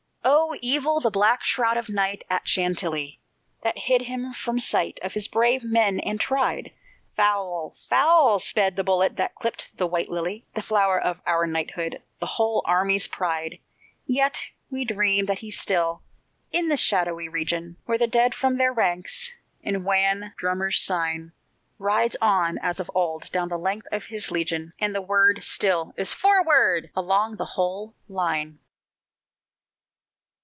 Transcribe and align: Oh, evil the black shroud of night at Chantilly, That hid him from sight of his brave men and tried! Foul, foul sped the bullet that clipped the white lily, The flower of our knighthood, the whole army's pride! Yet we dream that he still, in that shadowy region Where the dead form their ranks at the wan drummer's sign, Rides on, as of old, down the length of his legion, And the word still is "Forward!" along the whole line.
Oh, 0.23 0.55
evil 0.61 0.99
the 0.99 1.09
black 1.09 1.41
shroud 1.43 1.77
of 1.77 1.89
night 1.89 2.23
at 2.29 2.47
Chantilly, 2.47 3.19
That 3.63 3.77
hid 3.79 4.03
him 4.03 4.33
from 4.33 4.59
sight 4.59 4.99
of 5.01 5.13
his 5.13 5.27
brave 5.27 5.63
men 5.63 5.99
and 6.01 6.19
tried! 6.19 6.71
Foul, 7.15 7.75
foul 7.89 8.37
sped 8.37 8.75
the 8.75 8.83
bullet 8.83 9.15
that 9.15 9.33
clipped 9.33 9.75
the 9.77 9.87
white 9.87 10.09
lily, 10.09 10.45
The 10.53 10.61
flower 10.61 11.01
of 11.01 11.21
our 11.25 11.47
knighthood, 11.47 12.03
the 12.19 12.25
whole 12.27 12.61
army's 12.65 13.07
pride! 13.07 13.59
Yet 14.05 14.37
we 14.69 14.83
dream 14.85 15.25
that 15.25 15.39
he 15.39 15.49
still, 15.51 16.03
in 16.51 16.67
that 16.67 16.77
shadowy 16.79 17.27
region 17.29 17.77
Where 17.85 17.97
the 17.97 18.05
dead 18.07 18.35
form 18.35 18.57
their 18.57 18.73
ranks 18.73 19.31
at 19.65 19.73
the 19.73 19.79
wan 19.79 20.33
drummer's 20.37 20.81
sign, 20.81 21.31
Rides 21.79 22.17
on, 22.21 22.57
as 22.59 22.79
of 22.79 22.91
old, 22.93 23.31
down 23.31 23.47
the 23.49 23.57
length 23.57 23.87
of 23.91 24.03
his 24.05 24.29
legion, 24.29 24.73
And 24.79 24.93
the 24.93 25.01
word 25.01 25.43
still 25.43 25.93
is 25.97 26.13
"Forward!" 26.13 26.91
along 26.95 27.37
the 27.37 27.45
whole 27.55 27.95
line. 28.09 28.59